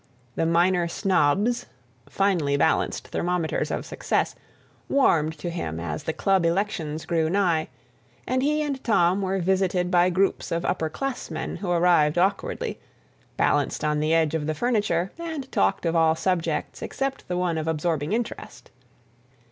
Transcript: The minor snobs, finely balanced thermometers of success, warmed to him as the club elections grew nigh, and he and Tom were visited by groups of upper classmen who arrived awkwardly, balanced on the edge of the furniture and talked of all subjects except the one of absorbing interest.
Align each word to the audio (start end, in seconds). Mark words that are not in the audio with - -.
The 0.33 0.47
minor 0.47 0.87
snobs, 0.87 1.67
finely 2.09 2.57
balanced 2.57 3.09
thermometers 3.09 3.69
of 3.69 3.85
success, 3.85 4.33
warmed 4.89 5.37
to 5.37 5.51
him 5.51 5.79
as 5.79 6.05
the 6.05 6.11
club 6.11 6.43
elections 6.43 7.05
grew 7.05 7.29
nigh, 7.29 7.67
and 8.25 8.41
he 8.41 8.63
and 8.63 8.83
Tom 8.83 9.21
were 9.21 9.37
visited 9.37 9.91
by 9.91 10.09
groups 10.09 10.51
of 10.51 10.65
upper 10.65 10.89
classmen 10.89 11.57
who 11.57 11.69
arrived 11.69 12.17
awkwardly, 12.17 12.79
balanced 13.37 13.83
on 13.85 13.99
the 13.99 14.11
edge 14.11 14.33
of 14.33 14.47
the 14.47 14.55
furniture 14.55 15.11
and 15.19 15.51
talked 15.51 15.85
of 15.85 15.95
all 15.95 16.15
subjects 16.15 16.81
except 16.81 17.27
the 17.27 17.37
one 17.37 17.59
of 17.59 17.67
absorbing 17.67 18.11
interest. 18.11 18.71